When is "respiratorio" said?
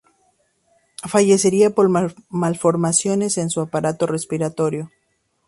4.07-4.89